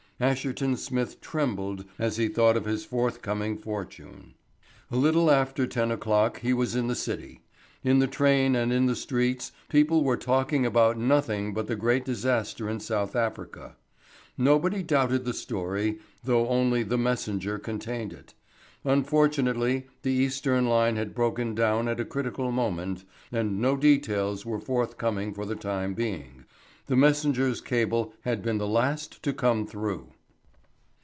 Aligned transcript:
Asherton 0.23 0.77
Smith 0.77 1.19
trembled 1.19 1.83
as 1.97 2.17
he 2.17 2.27
thought 2.27 2.55
of 2.55 2.65
his 2.65 2.85
forthcoming 2.85 3.57
fortune. 3.57 4.35
A 4.91 4.95
little 4.95 5.31
after 5.31 5.65
ten 5.65 5.89
o'clock 5.89 6.41
he 6.41 6.53
was 6.53 6.75
in 6.75 6.85
the 6.85 6.93
City. 6.93 7.41
In 7.83 7.97
the 7.97 8.05
train 8.05 8.55
and 8.55 8.71
in 8.71 8.85
the 8.85 8.95
streets 8.95 9.51
people 9.67 10.03
were 10.03 10.17
talking 10.17 10.63
about 10.63 10.95
nothing 10.95 11.55
but 11.55 11.65
the 11.65 11.75
great 11.75 12.05
disaster 12.05 12.69
in 12.69 12.79
South 12.79 13.15
Africa. 13.15 13.77
Nobody 14.37 14.83
doubted 14.83 15.25
the 15.25 15.33
story, 15.33 15.97
though 16.23 16.47
only 16.49 16.83
The 16.83 16.99
Messenger 16.99 17.57
contained 17.57 18.13
it. 18.13 18.35
Unfortunately 18.83 19.87
the 20.03 20.11
Eastern 20.11 20.67
line 20.69 20.97
had 20.97 21.15
broken 21.15 21.55
down 21.55 21.87
at 21.87 21.99
a 21.99 22.05
critical 22.05 22.51
moment, 22.51 23.05
and 23.31 23.59
no 23.59 23.75
details 23.75 24.45
were 24.45 24.59
forthcoming 24.59 25.33
for 25.33 25.47
the 25.47 25.55
time 25.55 25.95
being. 25.95 26.45
The 26.87 26.95
Messenger's 26.97 27.61
cable 27.61 28.11
had 28.21 28.41
been 28.41 28.57
the 28.57 28.67
last 28.67 29.23
to 29.23 29.31
come 29.31 29.65
through. 29.65 30.09